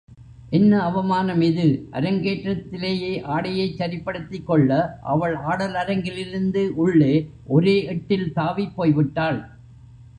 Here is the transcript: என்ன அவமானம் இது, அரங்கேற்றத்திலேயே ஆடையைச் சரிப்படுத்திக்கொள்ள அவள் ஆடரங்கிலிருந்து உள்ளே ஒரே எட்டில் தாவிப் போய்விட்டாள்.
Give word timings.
என்ன 0.49 0.79
அவமானம் 0.81 1.41
இது, 1.41 1.65
அரங்கேற்றத்திலேயே 1.91 3.11
ஆடையைச் 3.27 3.77
சரிப்படுத்திக்கொள்ள 3.77 4.71
அவள் 5.03 5.35
ஆடரங்கிலிருந்து 5.51 6.67
உள்ளே 6.75 7.13
ஒரே 7.47 7.85
எட்டில் 7.85 8.31
தாவிப் 8.35 8.75
போய்விட்டாள். 8.77 9.39